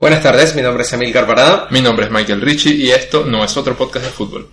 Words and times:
Buenas 0.00 0.22
tardes, 0.22 0.54
mi 0.56 0.62
nombre 0.62 0.82
es 0.82 0.90
Emil 0.94 1.12
Parada. 1.12 1.68
Mi 1.70 1.82
nombre 1.82 2.06
es 2.06 2.10
Michael 2.10 2.40
Ritchie 2.40 2.74
y 2.74 2.90
esto 2.90 3.26
no 3.26 3.44
es 3.44 3.54
otro 3.58 3.76
podcast 3.76 4.06
de 4.06 4.10
fútbol. 4.10 4.48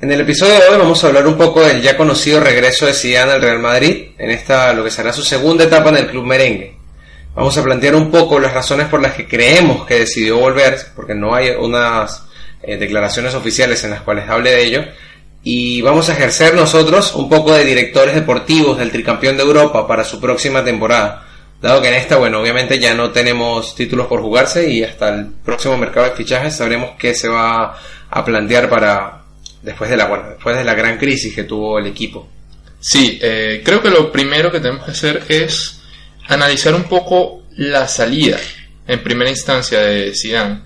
En 0.00 0.10
el 0.10 0.22
episodio 0.22 0.54
de 0.54 0.68
hoy 0.70 0.76
vamos 0.76 1.04
a 1.04 1.06
hablar 1.06 1.24
un 1.28 1.36
poco 1.36 1.62
del 1.62 1.80
ya 1.80 1.96
conocido 1.96 2.40
regreso 2.40 2.84
de 2.84 2.94
Zidane 2.94 3.30
al 3.30 3.40
Real 3.40 3.60
Madrid 3.60 4.08
en 4.18 4.32
esta 4.32 4.72
lo 4.72 4.82
que 4.82 4.90
será 4.90 5.12
su 5.12 5.22
segunda 5.22 5.62
etapa 5.62 5.90
en 5.90 5.98
el 5.98 6.08
club 6.08 6.24
merengue. 6.24 6.76
Vamos 7.36 7.56
a 7.56 7.62
plantear 7.62 7.94
un 7.94 8.10
poco 8.10 8.40
las 8.40 8.52
razones 8.52 8.88
por 8.88 9.00
las 9.00 9.14
que 9.14 9.28
creemos 9.28 9.86
que 9.86 10.00
decidió 10.00 10.36
volver, 10.38 10.80
porque 10.96 11.14
no 11.14 11.32
hay 11.32 11.50
unas 11.50 12.24
eh, 12.64 12.76
declaraciones 12.76 13.36
oficiales 13.36 13.84
en 13.84 13.90
las 13.90 14.00
cuales 14.00 14.28
hable 14.28 14.50
de 14.50 14.64
ello, 14.64 14.84
y 15.44 15.80
vamos 15.80 16.08
a 16.08 16.14
ejercer 16.14 16.54
nosotros 16.54 17.14
un 17.14 17.28
poco 17.28 17.54
de 17.54 17.64
directores 17.64 18.16
deportivos 18.16 18.78
del 18.78 18.90
tricampeón 18.90 19.36
de 19.36 19.44
Europa 19.44 19.86
para 19.86 20.02
su 20.02 20.18
próxima 20.18 20.64
temporada. 20.64 21.23
Dado 21.64 21.80
que 21.80 21.88
en 21.88 21.94
esta, 21.94 22.16
bueno, 22.16 22.42
obviamente 22.42 22.78
ya 22.78 22.92
no 22.92 23.10
tenemos 23.10 23.74
títulos 23.74 24.06
por 24.06 24.20
jugarse 24.20 24.70
y 24.70 24.84
hasta 24.84 25.08
el 25.08 25.28
próximo 25.42 25.78
mercado 25.78 26.04
de 26.04 26.14
fichajes 26.14 26.54
sabremos 26.54 26.90
qué 26.98 27.14
se 27.14 27.26
va 27.26 27.80
a 28.10 28.22
plantear 28.22 28.68
para 28.68 29.22
después 29.62 29.88
de 29.88 29.96
la, 29.96 30.04
bueno, 30.04 30.28
después 30.28 30.58
de 30.58 30.62
la 30.62 30.74
gran 30.74 30.98
crisis 30.98 31.34
que 31.34 31.44
tuvo 31.44 31.78
el 31.78 31.86
equipo. 31.86 32.28
Sí, 32.78 33.18
eh, 33.22 33.62
creo 33.64 33.80
que 33.80 33.88
lo 33.88 34.12
primero 34.12 34.52
que 34.52 34.60
tenemos 34.60 34.84
que 34.84 34.90
hacer 34.90 35.22
es 35.30 35.80
analizar 36.28 36.74
un 36.74 36.84
poco 36.84 37.44
la 37.56 37.88
salida 37.88 38.36
en 38.86 39.02
primera 39.02 39.30
instancia 39.30 39.80
de 39.80 40.12
Zidane. 40.14 40.60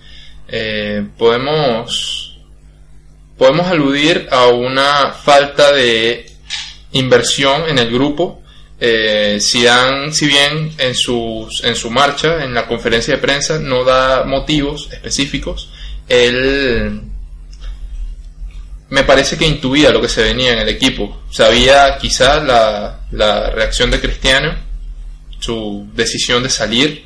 Eh, 0.49 1.07
podemos 1.17 2.41
podemos 3.37 3.69
aludir 3.69 4.27
a 4.33 4.49
una 4.49 5.13
falta 5.13 5.71
de 5.71 6.27
inversión 6.91 7.69
en 7.69 7.79
el 7.79 7.89
grupo 7.89 8.38
eh, 8.81 9.39
si 9.41 9.61
bien 10.27 10.73
en, 10.79 10.95
sus, 10.95 11.65
en 11.65 11.75
su 11.75 11.91
marcha, 11.91 12.45
en 12.45 12.55
la 12.55 12.67
conferencia 12.67 13.15
de 13.15 13.21
prensa, 13.21 13.59
no 13.59 13.85
da 13.85 14.25
motivos 14.25 14.89
específicos, 14.93 15.71
él 16.09 17.03
me 18.91 19.03
parece 19.03 19.37
que 19.37 19.47
intuía 19.47 19.91
lo 19.91 20.01
que 20.01 20.09
se 20.09 20.23
venía 20.23 20.53
en 20.53 20.61
el 20.61 20.69
equipo. 20.69 21.23
Sabía 21.31 21.99
quizá 21.99 22.43
la, 22.43 23.01
la 23.11 23.51
reacción 23.51 23.91
de 23.91 24.01
Cristiano, 24.01 24.55
su 25.41 25.89
decisión 25.95 26.43
de 26.43 26.51
salir, 26.51 27.05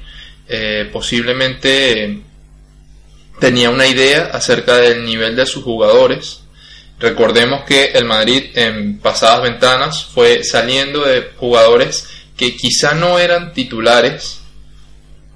eh, 0.48 0.88
posiblemente 0.92 2.20
tenía 3.40 3.70
una 3.70 3.86
idea 3.86 4.30
acerca 4.32 4.76
del 4.76 5.04
nivel 5.04 5.34
de 5.34 5.46
sus 5.46 5.64
jugadores 5.64 6.41
Recordemos 7.02 7.64
que 7.64 7.86
el 7.86 8.04
Madrid 8.04 8.50
en 8.54 8.98
pasadas 9.00 9.42
ventanas 9.42 10.04
fue 10.04 10.44
saliendo 10.44 11.04
de 11.04 11.32
jugadores 11.36 12.06
que 12.36 12.56
quizá 12.56 12.94
no 12.94 13.18
eran 13.18 13.52
titulares, 13.52 14.38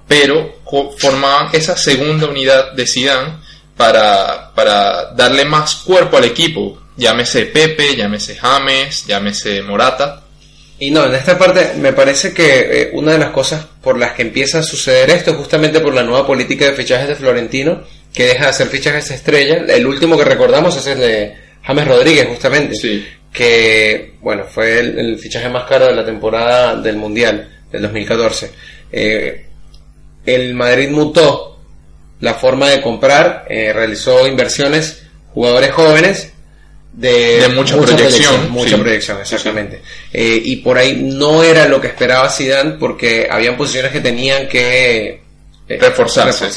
pero 0.06 0.60
formaban 0.96 1.48
esa 1.52 1.76
segunda 1.76 2.28
unidad 2.28 2.70
de 2.74 2.86
Zidane 2.86 3.38
para, 3.76 4.54
para 4.54 5.12
darle 5.14 5.44
más 5.44 5.74
cuerpo 5.74 6.16
al 6.18 6.26
equipo. 6.26 6.80
Llámese 6.96 7.46
Pepe, 7.46 7.96
llámese 7.96 8.36
James, 8.36 9.04
llámese 9.04 9.60
Morata. 9.62 10.22
Y 10.78 10.92
no, 10.92 11.04
en 11.04 11.16
esta 11.16 11.36
parte 11.36 11.72
me 11.78 11.92
parece 11.92 12.32
que 12.32 12.82
eh, 12.82 12.90
una 12.92 13.10
de 13.12 13.18
las 13.18 13.30
cosas 13.30 13.66
por 13.82 13.98
las 13.98 14.12
que 14.12 14.22
empieza 14.22 14.60
a 14.60 14.62
suceder 14.62 15.10
esto 15.10 15.32
es 15.32 15.36
justamente 15.36 15.80
por 15.80 15.92
la 15.92 16.04
nueva 16.04 16.24
política 16.24 16.66
de 16.66 16.76
fichajes 16.76 17.08
de 17.08 17.16
Florentino, 17.16 17.82
que 18.14 18.26
deja 18.26 18.44
de 18.44 18.50
hacer 18.50 18.68
fichajes 18.68 19.10
estrella. 19.10 19.64
El 19.66 19.84
último 19.84 20.16
que 20.16 20.24
recordamos 20.24 20.76
es 20.76 20.86
el 20.86 21.00
de 21.00 21.45
James 21.66 21.88
Rodríguez, 21.88 22.28
justamente. 22.28 22.76
Que, 23.32 24.14
bueno, 24.20 24.44
fue 24.44 24.78
el, 24.78 25.18
fichaje 25.18 25.48
más 25.48 25.64
caro 25.64 25.86
de 25.86 25.94
la 25.94 26.04
temporada 26.04 26.76
del 26.80 26.96
Mundial 26.96 27.48
del 27.70 27.82
2014. 27.82 28.50
Eh, 28.92 29.46
el 30.24 30.54
Madrid 30.54 30.88
mutó 30.90 31.60
la 32.20 32.34
forma 32.34 32.70
de 32.70 32.80
comprar, 32.80 33.44
eh, 33.48 33.72
realizó 33.72 34.26
inversiones, 34.26 35.02
jugadores 35.34 35.72
jóvenes, 35.72 36.32
de, 36.96 37.46
mucha, 37.54 37.76
proyección, 37.76 38.50
mucha 38.50 38.78
proyección 38.78 39.20
exactamente 39.20 39.82
eh, 40.14 40.40
y 40.42 40.56
por 40.56 40.78
ahí 40.78 40.96
no 41.02 41.42
era 41.42 41.68
lo 41.68 41.78
que 41.78 41.88
esperaba 41.88 42.30
Zidane 42.30 42.78
porque 42.80 43.28
habían 43.30 43.54
posiciones 43.54 43.92
que 43.92 44.00
tenían 44.00 44.48
que 44.48 45.20
reforzarse. 45.68 46.48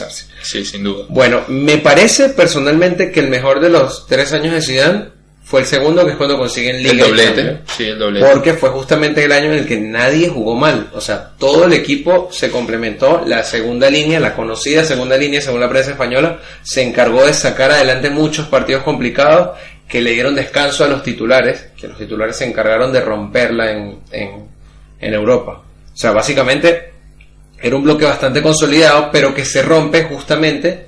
Sí, 0.41 0.65
sin 0.65 0.83
duda. 0.83 1.05
Bueno, 1.09 1.43
me 1.47 1.77
parece 1.77 2.29
personalmente 2.29 3.11
que 3.11 3.19
el 3.19 3.29
mejor 3.29 3.59
de 3.59 3.69
los 3.69 4.05
tres 4.07 4.33
años 4.33 4.53
de 4.53 4.61
Zidane 4.61 5.19
fue 5.43 5.61
el 5.61 5.65
segundo, 5.65 6.05
que 6.05 6.11
es 6.11 6.17
cuando 6.17 6.37
consiguen 6.37 6.77
Liga. 6.77 6.91
El 6.91 6.99
doblete, 6.99 7.61
sí, 7.75 7.85
el 7.85 7.97
doblete. 7.97 8.27
Porque 8.27 8.53
fue 8.53 8.69
justamente 8.69 9.23
el 9.25 9.31
año 9.31 9.45
en 9.51 9.59
el 9.59 9.65
que 9.65 9.79
nadie 9.79 10.29
jugó 10.29 10.53
mal. 10.53 10.91
O 10.93 11.01
sea, 11.01 11.31
todo 11.39 11.65
el 11.65 11.73
equipo 11.73 12.29
se 12.31 12.51
complementó. 12.51 13.23
La 13.25 13.43
segunda 13.43 13.89
línea, 13.89 14.19
la 14.19 14.35
conocida 14.35 14.83
segunda 14.83 15.17
línea, 15.17 15.41
según 15.41 15.61
la 15.61 15.69
prensa 15.69 15.91
española, 15.91 16.39
se 16.61 16.83
encargó 16.83 17.25
de 17.25 17.33
sacar 17.33 17.71
adelante 17.71 18.11
muchos 18.11 18.45
partidos 18.45 18.83
complicados 18.83 19.57
que 19.87 20.01
le 20.01 20.11
dieron 20.11 20.35
descanso 20.35 20.85
a 20.85 20.87
los 20.87 21.01
titulares, 21.01 21.69
que 21.75 21.87
los 21.87 21.97
titulares 21.97 22.35
se 22.35 22.45
encargaron 22.45 22.93
de 22.93 23.01
romperla 23.01 23.71
en, 23.71 24.01
en, 24.11 24.47
en 25.01 25.13
Europa. 25.15 25.63
O 25.91 25.97
sea, 25.97 26.11
básicamente 26.11 26.88
era 27.61 27.75
un 27.75 27.83
bloque 27.83 28.05
bastante 28.05 28.41
consolidado, 28.41 29.09
pero 29.11 29.33
que 29.33 29.45
se 29.45 29.61
rompe 29.61 30.03
justamente 30.03 30.87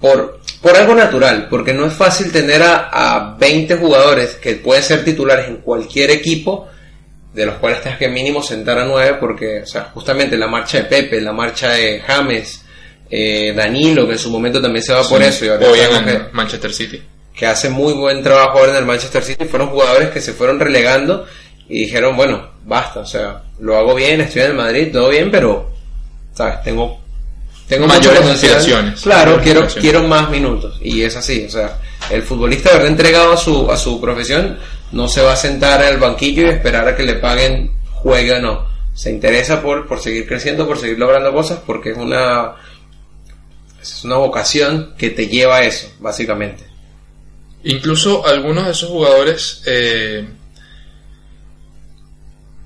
por, 0.00 0.40
por 0.60 0.76
algo 0.76 0.94
natural, 0.94 1.48
porque 1.48 1.72
no 1.72 1.86
es 1.86 1.92
fácil 1.92 2.30
tener 2.30 2.62
a, 2.62 2.88
a 2.90 3.36
20 3.36 3.76
jugadores 3.76 4.34
que 4.34 4.54
pueden 4.56 4.82
ser 4.82 5.04
titulares 5.04 5.48
en 5.48 5.58
cualquier 5.58 6.10
equipo, 6.10 6.68
de 7.32 7.46
los 7.46 7.56
cuales 7.56 7.82
tienes 7.82 7.98
que 7.98 8.08
mínimo 8.08 8.42
sentar 8.42 8.78
a 8.78 8.84
9, 8.84 9.18
porque, 9.20 9.62
o 9.62 9.66
sea, 9.66 9.90
justamente 9.92 10.36
la 10.36 10.46
marcha 10.46 10.78
de 10.78 10.84
Pepe, 10.84 11.20
la 11.20 11.32
marcha 11.32 11.72
de 11.72 12.00
James, 12.00 12.62
eh, 13.10 13.52
Danilo, 13.54 14.06
que 14.06 14.12
en 14.12 14.18
su 14.18 14.30
momento 14.30 14.60
también 14.60 14.82
se 14.82 14.92
va 14.92 15.02
por 15.02 15.22
eso, 15.22 15.44
y 15.44 15.48
hoy 15.48 15.80
en 15.80 16.28
Manchester 16.32 16.72
City. 16.72 17.02
Que 17.34 17.46
hace 17.46 17.68
muy 17.68 17.92
buen 17.92 18.22
trabajo 18.22 18.58
ahora 18.58 18.72
en 18.72 18.78
el 18.78 18.86
Manchester 18.86 19.22
City, 19.22 19.44
fueron 19.44 19.68
jugadores 19.68 20.08
que 20.08 20.22
se 20.22 20.32
fueron 20.32 20.58
relegando 20.58 21.26
y 21.68 21.80
dijeron, 21.80 22.16
bueno, 22.16 22.52
basta, 22.64 23.00
o 23.00 23.06
sea, 23.06 23.42
lo 23.60 23.76
hago 23.76 23.94
bien, 23.94 24.22
estoy 24.22 24.42
en 24.42 24.48
el 24.48 24.56
Madrid, 24.56 24.88
todo 24.90 25.10
bien, 25.10 25.30
pero 25.30 25.75
¿sabes? 26.36 26.62
Tengo, 26.62 27.00
tengo 27.66 27.86
mayores 27.86 28.22
aspiraciones. 28.22 29.00
Claro, 29.00 29.40
quiero, 29.42 29.66
quiero 29.66 30.06
más 30.06 30.30
minutos. 30.30 30.78
Y 30.82 31.02
es 31.02 31.16
así, 31.16 31.46
o 31.46 31.50
sea, 31.50 31.78
el 32.10 32.22
futbolista 32.22 32.70
haber 32.70 32.86
entregado 32.86 33.32
a 33.32 33.36
su, 33.36 33.70
a 33.70 33.76
su 33.76 34.00
profesión 34.00 34.58
no 34.92 35.08
se 35.08 35.22
va 35.22 35.32
a 35.32 35.36
sentar 35.36 35.82
en 35.82 35.88
el 35.88 35.98
banquillo 35.98 36.42
y 36.42 36.50
esperar 36.50 36.86
a 36.86 36.96
que 36.96 37.02
le 37.02 37.14
paguen 37.14 37.72
juegue 37.92 38.34
o 38.34 38.40
no. 38.40 38.66
Se 38.94 39.10
interesa 39.10 39.60
por, 39.60 39.86
por 39.86 40.00
seguir 40.00 40.26
creciendo, 40.26 40.66
por 40.66 40.78
seguir 40.78 40.98
logrando 40.98 41.32
cosas, 41.32 41.58
porque 41.66 41.90
es 41.90 41.98
una, 41.98 42.54
es 43.80 44.04
una 44.04 44.16
vocación 44.16 44.94
que 44.96 45.10
te 45.10 45.26
lleva 45.26 45.58
a 45.58 45.64
eso, 45.64 45.92
básicamente. 45.98 46.64
Incluso 47.64 48.26
algunos 48.26 48.66
de 48.66 48.72
esos 48.72 48.88
jugadores, 48.88 49.62
eh, 49.66 50.24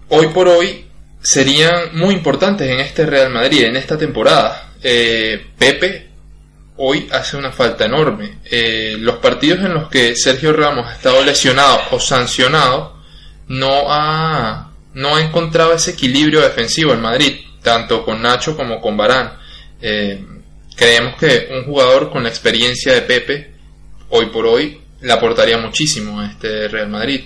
hoy 0.09 0.27
por 0.29 0.47
hoy, 0.49 0.90
serían 1.23 1.97
muy 1.97 2.15
importantes 2.15 2.69
en 2.69 2.81
este 2.81 3.07
Real 3.07 3.31
Madrid, 3.31 3.65
en 3.65 3.77
esta 3.77 3.99
temporada. 3.99 4.71
Eh, 4.83 5.47
Pepe 5.59 6.11
hoy 6.83 7.09
hace 7.13 7.37
una 7.37 7.53
falta 7.53 7.85
enorme. 7.85 8.39
Eh, 8.51 8.97
los 8.99 9.17
partidos 9.17 9.61
en 9.61 9.75
los 9.75 9.89
que 9.89 10.17
Sergio 10.17 10.53
Ramos 10.53 10.87
ha 10.87 10.95
estado 10.95 11.23
lesionado 11.23 11.79
o 11.91 12.01
sancionado 12.01 12.97
no 13.49 13.93
ha, 13.93 14.73
no 14.95 15.17
ha 15.17 15.23
encontrado 15.23 15.75
ese 15.75 15.91
equilibrio 15.91 16.41
defensivo 16.41 16.95
en 16.95 17.01
Madrid, 17.01 17.41
tanto 17.63 18.05
con 18.05 18.23
Nacho 18.23 18.57
como 18.57 18.81
con 18.81 18.97
Barán. 18.97 19.33
Eh, 19.83 20.25
creemos 20.75 21.17
que 21.17 21.49
un 21.53 21.65
jugador 21.65 22.11
con 22.11 22.23
la 22.23 22.31
experiencia 22.31 22.95
de 22.95 23.03
Pepe, 23.03 23.53
hoy 24.09 24.27
por 24.27 24.47
hoy, 24.47 24.81
le 25.03 25.13
aportaría 25.13 25.59
muchísimo 25.59 26.21
a 26.21 26.27
este 26.27 26.69
Real 26.69 26.89
Madrid. 26.89 27.25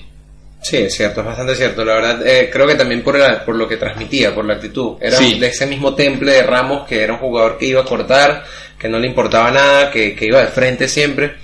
Sí, 0.64 0.78
es 0.78 0.94
cierto, 0.94 1.20
es 1.20 1.26
bastante 1.26 1.54
cierto. 1.54 1.84
La 1.84 1.96
verdad, 1.96 2.26
eh, 2.26 2.48
creo 2.50 2.66
que 2.66 2.74
también 2.74 3.02
por, 3.02 3.18
por 3.44 3.54
lo 3.54 3.68
que 3.68 3.76
transmitía, 3.76 4.34
por 4.34 4.46
la 4.46 4.54
actitud. 4.54 4.96
Era 4.98 5.18
de 5.18 5.46
ese 5.46 5.66
mismo 5.66 5.94
temple 5.94 6.32
de 6.32 6.42
Ramos 6.42 6.88
que 6.88 7.02
era 7.02 7.12
un 7.12 7.18
jugador 7.18 7.58
que 7.58 7.66
iba 7.66 7.82
a 7.82 7.84
cortar, 7.84 8.44
que 8.78 8.88
no 8.88 8.98
le 8.98 9.06
importaba 9.06 9.50
nada, 9.50 9.90
que, 9.90 10.16
iba 10.18 10.40
de 10.40 10.46
frente 10.46 10.88
siempre. 10.88 11.34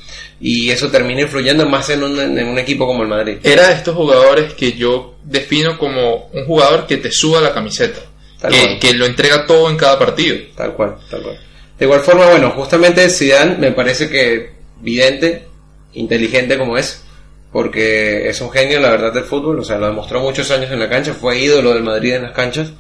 Y 0.41 0.71
eso 0.71 0.91
termina 0.91 1.21
influyendo 1.21 1.69
más 1.69 1.91
en 1.91 2.03
un, 2.03 2.19
en 2.19 2.49
un 2.49 2.59
equipo 2.59 2.87
como 2.87 3.03
el 3.03 3.11
Madrid. 3.11 3.37
Era 3.43 3.69
de 3.69 3.75
estos 3.75 3.95
jugadores 3.95 4.55
que 4.55 4.73
yo 4.73 5.17
defino 5.23 5.77
como 5.77 6.31
un 6.33 6.47
jugador 6.47 6.87
que 6.87 6.97
te 6.97 7.13
suba 7.13 7.43
la 7.43 7.53
camiseta. 7.53 8.01
Que, 8.49 8.79
que, 8.79 8.95
lo 8.95 9.05
entrega 9.05 9.47
todo 9.47 9.69
en 9.69 9.77
cada 9.77 9.99
partido. 9.99 10.39
Tal 10.57 10.73
cual, 10.73 10.97
tal 11.11 11.21
cual. 11.21 11.39
De 11.79 11.85
igual 11.85 12.01
forma, 12.01 12.27
bueno, 12.27 12.53
justamente 12.53 13.11
Zidane 13.11 13.59
me 13.59 13.73
parece 13.73 14.09
que 14.09 14.53
vidente, 14.81 15.47
inteligente 15.93 16.57
como 16.57 16.79
es, 16.79 17.03
porque 17.53 18.29
es 18.29 18.41
un 18.41 18.51
genio, 18.51 18.81
la 18.81 18.91
verdad, 18.91 19.13
del 19.13 19.25
fútbol, 19.25 19.59
o 19.59 19.65
sea, 19.65 19.79
lo 19.79 19.87
demostró 19.87 20.21
muchos 20.21 20.51
años 20.51 20.71
en 20.71 20.79
la 20.79 20.89
cancha, 20.89 21.15
fue 21.15 21.39
ídolo 21.39 21.75
del 21.75 21.83
Madrid 21.83 22.15
en 22.15 22.23
las 22.23 22.33
canchas, 22.33 22.73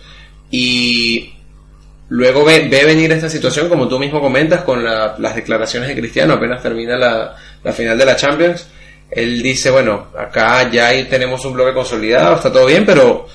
y 0.50 1.34
luego 2.08 2.44
ve, 2.44 2.68
ve 2.68 2.84
venir 2.84 3.12
esta 3.12 3.28
situación, 3.28 3.68
como 3.68 3.88
tú 3.88 3.98
mismo 3.98 4.20
comentas, 4.20 4.62
con 4.62 4.84
las 4.84 5.34
declaraciones 5.34 5.88
de 5.88 5.96
Cristiano, 5.96 6.34
apenas 6.34 6.62
termina 6.62 6.96
la, 6.96 7.36
la 7.62 7.72
final 7.72 7.98
de 7.98 8.04
la 8.04 8.16
Champions, 8.16 8.66
él 9.10 9.42
dice, 9.42 9.70
bueno, 9.70 10.08
acá 10.16 10.70
ya 10.70 10.88
ahí 10.88 11.04
tenemos 11.04 11.44
un 11.44 11.54
bloque 11.54 11.74
consolidado, 11.74 12.36
está 12.36 12.52
todo 12.52 12.66
bien, 12.66 12.84
pero 12.86 13.26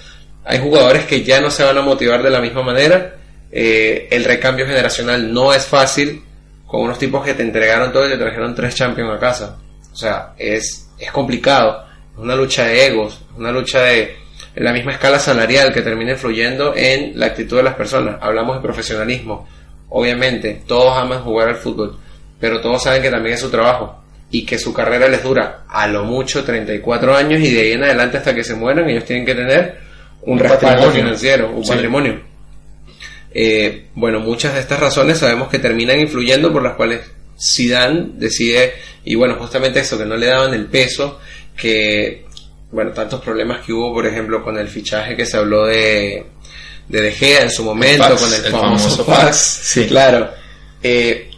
hay 0.45 0.59
jugadores 0.59 1.05
que 1.05 1.23
ya 1.23 1.41
no 1.41 1.49
se 1.49 1.63
van 1.63 1.77
a 1.77 1.81
motivar 1.81 2.23
de 2.23 2.29
la 2.29 2.39
misma 2.41 2.63
manera, 2.63 3.13
Eh, 3.57 4.09
el 4.11 4.25
recambio 4.25 4.65
generacional 4.65 5.31
no 5.31 5.53
es 5.53 5.65
fácil 5.65 6.21
con 6.67 6.81
unos 6.81 6.97
tipos 6.99 7.23
que 7.23 7.35
te 7.35 7.43
entregaron 7.43 7.93
todo 7.93 8.05
y 8.05 8.09
te 8.11 8.17
trajeron 8.17 8.53
tres 8.53 8.75
champions 8.75 9.15
a 9.15 9.19
casa. 9.19 9.57
O 9.93 9.95
sea, 9.95 10.33
es, 10.37 10.84
es 10.99 11.11
complicado. 11.11 11.85
Es 12.13 12.19
una 12.19 12.35
lucha 12.35 12.65
de 12.65 12.87
egos, 12.87 13.21
una 13.37 13.51
lucha 13.51 13.81
de 13.81 14.15
la 14.55 14.71
misma 14.71 14.93
escala 14.93 15.19
salarial 15.19 15.73
que 15.73 15.81
termina 15.81 16.11
influyendo 16.11 16.73
en 16.75 17.19
la 17.19 17.27
actitud 17.27 17.57
de 17.57 17.63
las 17.63 17.75
personas. 17.75 18.17
Hablamos 18.21 18.55
de 18.55 18.61
profesionalismo. 18.61 19.47
Obviamente, 19.89 20.61
todos 20.65 20.97
aman 20.97 21.21
jugar 21.21 21.49
al 21.49 21.55
fútbol, 21.55 21.97
pero 22.39 22.61
todos 22.61 22.83
saben 22.83 23.01
que 23.01 23.11
también 23.11 23.35
es 23.35 23.41
su 23.41 23.49
trabajo 23.49 24.01
y 24.31 24.45
que 24.45 24.57
su 24.57 24.73
carrera 24.73 25.07
les 25.07 25.23
dura 25.23 25.65
a 25.69 25.87
lo 25.87 26.03
mucho 26.03 26.43
34 26.43 27.15
años 27.15 27.39
y 27.41 27.53
de 27.53 27.61
ahí 27.61 27.71
en 27.73 27.83
adelante 27.83 28.17
hasta 28.17 28.33
que 28.33 28.43
se 28.43 28.55
mueran 28.55 28.89
ellos 28.89 29.05
tienen 29.05 29.25
que 29.25 29.35
tener 29.35 29.77
un, 30.21 30.39
respaldo 30.39 30.91
financiero, 30.91 31.51
un 31.51 31.63
patrimonio. 31.63 32.21
Eh, 33.31 33.87
bueno, 33.93 34.19
muchas 34.19 34.53
de 34.53 34.61
estas 34.61 34.79
razones 34.79 35.19
sabemos 35.19 35.49
que 35.49 35.59
terminan 35.59 35.99
influyendo 35.99 36.51
por 36.51 36.63
las 36.63 36.75
cuales 36.75 37.01
Zidane 37.39 38.11
decide, 38.13 38.73
y 39.03 39.15
bueno, 39.15 39.35
justamente 39.35 39.79
eso, 39.79 39.97
que 39.97 40.05
no 40.05 40.15
le 40.15 40.27
daban 40.27 40.53
el 40.53 40.65
peso, 40.65 41.19
que, 41.55 42.25
bueno, 42.71 42.91
tantos 42.91 43.21
problemas 43.21 43.65
que 43.65 43.73
hubo, 43.73 43.93
por 43.93 44.05
ejemplo, 44.05 44.43
con 44.43 44.57
el 44.57 44.67
fichaje 44.67 45.15
que 45.15 45.25
se 45.25 45.37
habló 45.37 45.65
de, 45.65 46.25
de 46.87 47.01
De 47.01 47.11
Gea 47.11 47.43
en 47.43 47.51
su 47.51 47.63
momento, 47.63 48.15
con 48.15 48.33
el, 48.33 48.41
famoso, 48.51 49.03
fax. 49.03 49.35
Sí, 49.37 49.85
claro. 49.85 50.29
Eh, 50.81 51.29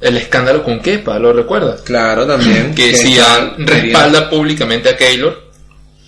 el 0.00 0.16
escándalo 0.16 0.62
con 0.62 0.80
Kepa, 0.80 1.18
¿lo 1.18 1.32
recuerdas? 1.32 1.80
Claro, 1.82 2.26
también. 2.26 2.74
que 2.74 2.94
Zidane 2.94 3.54
respalda 3.58 4.30
públicamente 4.30 4.90
a 4.90 4.96
Keylor. 4.96 5.48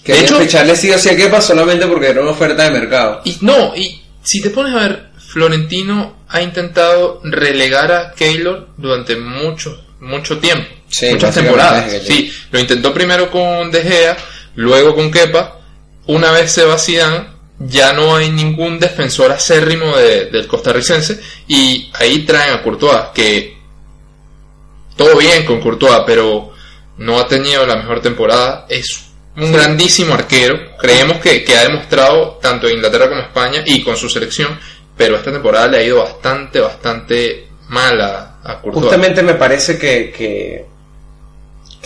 Que 0.05 0.13
de 0.13 0.21
hecho, 0.21 0.39
ficharle 0.39 0.77
sí 0.77 0.91
o 0.91 0.99
sí 0.99 1.11
a 1.11 1.17
Kepa 1.17 1.41
solamente 1.41 1.87
porque 1.87 2.09
era 2.09 2.23
una 2.23 2.31
oferta 2.31 2.65
de 2.65 2.71
mercado. 2.71 3.21
Y 3.25 3.37
no, 3.41 3.75
y 3.77 4.01
si 4.23 4.41
te 4.41 4.51
pones 4.51 4.75
a 4.75 4.89
ver, 4.89 5.10
Florentino 5.31 6.25
ha 6.29 6.43
intentado 6.43 7.21
relegar 7.23 7.93
a 7.93 8.13
Keylor 8.13 8.69
durante 8.77 9.15
mucho, 9.15 9.81
mucho 10.01 10.39
tiempo. 10.39 10.69
muchas 11.13 11.35
temporadas. 11.35 12.03
Sí, 12.05 12.33
lo 12.51 12.59
intentó 12.59 12.93
primero 12.93 13.31
con 13.31 13.71
De 13.71 13.81
Gea, 13.81 14.17
luego 14.57 14.97
con 14.97 15.11
Kepa. 15.11 15.61
Una 16.07 16.33
vez 16.33 16.51
se 16.51 16.65
va 16.65 16.77
Zidane, 16.77 17.29
ya 17.61 17.93
no 17.93 18.17
hay 18.17 18.31
ningún 18.31 18.81
defensor 18.81 19.31
acérrimo 19.31 19.97
del 19.97 20.49
costarricense 20.49 21.21
y 21.47 21.89
ahí 21.95 22.25
traen 22.25 22.55
a 22.55 22.63
Courtois, 22.63 23.11
que 23.15 23.57
todo 24.97 25.17
bien 25.17 25.45
con 25.45 25.61
Courtois, 25.61 26.03
pero 26.07 26.53
no 26.99 27.21
ha 27.21 27.29
tenido 27.29 27.65
la 27.67 27.77
mejor 27.77 28.03
temporada. 28.03 28.67
Es 28.69 29.11
un 29.37 29.53
grandísimo 29.53 30.15
arquero. 30.15 30.77
Creemos 30.79 31.19
que, 31.19 31.45
ha 31.57 31.63
demostrado 31.63 32.39
tanto 32.43 32.67
en 32.67 32.77
Inglaterra 32.77 33.09
como 33.09 33.21
en 33.21 33.27
España 33.27 33.63
y 33.65 33.83
con 33.83 33.97
su 33.97 34.09
selección, 34.09 34.59
pero 35.01 35.17
esta 35.17 35.33
temporada 35.33 35.67
le 35.67 35.79
ha 35.79 35.83
ido 35.83 35.97
bastante, 35.97 36.61
bastante 36.61 37.47
mal 37.71 37.99
a, 37.99 38.61
Courtois. 38.61 38.85
Justamente 38.85 39.23
me 39.23 39.33
parece 39.33 39.79
que, 39.79 40.13
que, 40.13 40.67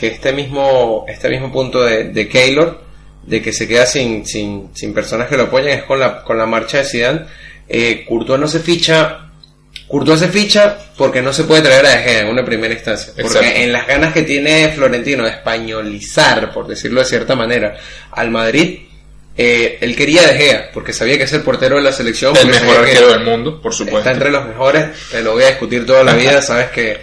este, 0.04 0.32
mismo, 0.32 1.04
este 1.06 1.28
mismo 1.28 1.52
punto 1.52 1.84
de, 1.84 2.08
de 2.08 2.28
Keylor, 2.28 2.82
de 3.22 3.40
que 3.40 3.52
se 3.52 3.68
queda 3.68 3.86
sin, 3.86 4.26
sin, 4.26 4.70
sin 4.74 4.92
personas 4.92 5.28
que 5.28 5.36
lo 5.36 5.44
apoyen, 5.44 5.78
es 5.78 5.84
con 5.84 6.00
la, 6.00 6.24
con 6.24 6.36
la 6.36 6.44
marcha 6.44 6.78
de 6.78 6.86
Zidane. 6.86 7.26
Eh, 7.68 8.04
Courtois 8.04 8.40
no 8.40 8.48
se 8.48 8.58
ficha 8.58 9.30
Courtois 9.86 10.18
se 10.18 10.28
ficha 10.28 10.76
porque 10.98 11.22
no 11.22 11.32
se 11.32 11.44
puede 11.44 11.62
traer 11.62 11.86
a 11.86 11.90
De 11.90 11.98
Gea 11.98 12.20
en 12.22 12.26
una 12.26 12.44
primera 12.44 12.74
instancia. 12.74 13.12
Porque 13.22 13.62
en 13.62 13.72
las 13.72 13.86
ganas 13.86 14.12
que 14.12 14.22
tiene 14.22 14.70
Florentino 14.70 15.22
de 15.22 15.30
españolizar, 15.30 16.52
por 16.52 16.66
decirlo 16.66 16.98
de 16.98 17.06
cierta 17.06 17.36
manera, 17.36 17.76
al 18.10 18.32
Madrid, 18.32 18.80
eh, 19.36 19.78
él 19.80 19.96
quería 19.96 20.22
De 20.22 20.38
Gea, 20.38 20.70
porque 20.72 20.92
sabía 20.92 21.18
que 21.18 21.24
es 21.24 21.32
el 21.32 21.42
portero 21.42 21.76
de 21.76 21.82
la 21.82 21.92
selección. 21.92 22.36
El 22.36 22.48
mejor 22.48 22.76
arquero 22.76 23.08
del 23.12 23.24
mundo, 23.24 23.60
por 23.60 23.74
supuesto. 23.74 23.98
Está 23.98 24.12
entre 24.12 24.30
los 24.30 24.46
mejores, 24.46 24.86
te 25.10 25.22
lo 25.22 25.32
voy 25.32 25.44
a 25.44 25.48
discutir 25.48 25.84
toda 25.84 26.04
la 26.04 26.14
vida, 26.14 26.40
sabes 26.40 26.70
que 26.70 27.00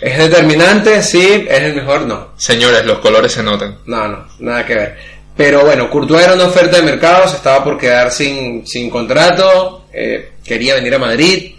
es 0.00 0.18
determinante, 0.18 1.02
sí, 1.02 1.46
es 1.48 1.62
el 1.62 1.74
mejor, 1.74 2.06
no. 2.06 2.32
Señores, 2.36 2.84
los 2.84 2.98
colores 2.98 3.32
se 3.32 3.42
notan. 3.42 3.78
No, 3.86 4.08
no, 4.08 4.26
nada 4.38 4.64
que 4.64 4.74
ver. 4.74 4.96
Pero 5.36 5.64
bueno, 5.64 5.90
Courtois 5.90 6.24
era 6.24 6.34
una 6.34 6.46
oferta 6.46 6.78
de 6.78 6.82
mercado, 6.82 7.28
se 7.28 7.36
estaba 7.36 7.62
por 7.62 7.78
quedar 7.78 8.10
sin, 8.10 8.66
sin 8.66 8.88
contrato, 8.88 9.86
eh, 9.92 10.32
quería 10.42 10.74
venir 10.74 10.94
a 10.94 10.98
Madrid, 10.98 11.56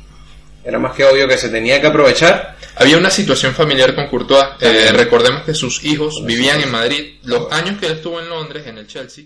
era 0.64 0.80
más 0.80 0.94
que 0.96 1.06
obvio 1.06 1.28
que 1.28 1.38
se 1.38 1.50
tenía 1.50 1.80
que 1.80 1.88
aprovechar. 1.88 2.58
Había 2.76 2.98
una 2.98 3.10
situación 3.10 3.54
familiar 3.54 3.96
con 3.96 4.08
Courtois. 4.08 4.48
Eh, 4.60 4.92
recordemos 4.94 5.44
que 5.44 5.54
sus 5.54 5.84
hijos 5.84 6.22
vivían 6.26 6.62
en 6.62 6.72
Madrid 6.72 7.16
los 7.24 7.52
años 7.52 7.80
que 7.80 7.86
él 7.86 7.94
estuvo 7.94 8.20
en 8.20 8.30
Londres, 8.30 8.68
en 8.68 8.78
el 8.78 8.88
Chelsea. 8.88 9.26